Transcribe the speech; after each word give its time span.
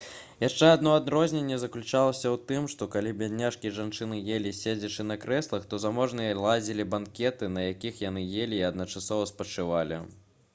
яшчэ 0.43 0.67
адно 0.75 0.93
адрозненне 0.99 1.57
заключалася 1.63 2.25
ў 2.31 2.37
тым 2.51 2.65
што 2.73 2.87
калі 2.95 3.11
беднякі 3.19 3.69
і 3.71 3.73
жанчыны 3.81 4.17
елі 4.37 4.53
седзячы 4.61 5.05
на 5.11 5.19
крэслах 5.27 5.69
то 5.75 5.81
заможныя 5.85 6.41
ладзілі 6.45 6.89
банкеты 6.95 7.53
на 7.59 7.69
якіх 7.71 8.03
яны 8.09 8.27
елі 8.43 8.61
і 8.63 8.65
адначасова 8.73 9.31
спачывалі 9.35 10.03